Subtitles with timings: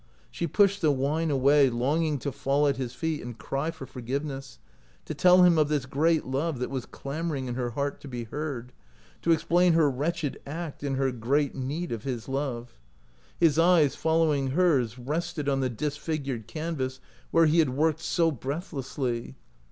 [0.31, 4.57] She pushed the wine away, longing to fall at his feet and cry for forgiveness;
[5.05, 8.23] to tell him of this great love that was clamoring in her heart to be
[8.23, 8.73] heard;
[9.21, 12.27] to explain her wretched act in her great 123 OUT OF BOHEMIA need of his
[12.27, 12.79] love.
[13.39, 16.99] His eyes, following hers, rested on the disfigured canvas
[17.29, 19.35] where he had worked so breathlessly.